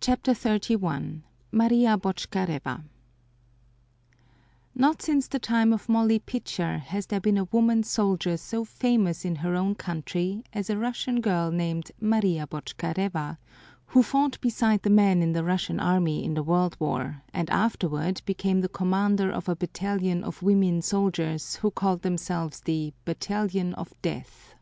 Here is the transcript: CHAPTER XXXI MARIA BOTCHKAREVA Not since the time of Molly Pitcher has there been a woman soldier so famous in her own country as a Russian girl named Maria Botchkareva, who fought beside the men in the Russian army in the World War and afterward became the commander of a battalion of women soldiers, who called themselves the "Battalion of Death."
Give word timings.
CHAPTER 0.00 0.32
XXXI 0.32 1.20
MARIA 1.52 1.98
BOTCHKAREVA 1.98 2.82
Not 4.74 5.02
since 5.02 5.28
the 5.28 5.38
time 5.38 5.74
of 5.74 5.86
Molly 5.86 6.18
Pitcher 6.18 6.78
has 6.78 7.04
there 7.04 7.20
been 7.20 7.36
a 7.36 7.44
woman 7.44 7.82
soldier 7.82 8.38
so 8.38 8.64
famous 8.64 9.22
in 9.26 9.36
her 9.44 9.54
own 9.54 9.74
country 9.74 10.42
as 10.54 10.70
a 10.70 10.78
Russian 10.78 11.20
girl 11.20 11.50
named 11.50 11.90
Maria 12.00 12.46
Botchkareva, 12.46 13.36
who 13.88 14.02
fought 14.02 14.40
beside 14.40 14.80
the 14.80 14.88
men 14.88 15.20
in 15.20 15.32
the 15.34 15.44
Russian 15.44 15.78
army 15.78 16.24
in 16.24 16.32
the 16.32 16.42
World 16.42 16.74
War 16.80 17.20
and 17.34 17.50
afterward 17.50 18.22
became 18.24 18.62
the 18.62 18.68
commander 18.70 19.30
of 19.30 19.46
a 19.46 19.54
battalion 19.56 20.24
of 20.24 20.42
women 20.42 20.80
soldiers, 20.80 21.56
who 21.56 21.70
called 21.70 22.00
themselves 22.00 22.60
the 22.62 22.94
"Battalion 23.04 23.74
of 23.74 23.92
Death." 24.00 24.54